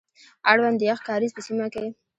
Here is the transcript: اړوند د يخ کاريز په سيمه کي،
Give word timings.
اړوند 0.51 0.75
د 0.79 0.83
يخ 0.89 0.99
کاريز 1.07 1.31
په 1.35 1.41
سيمه 1.47 1.65
کي، 1.73 1.85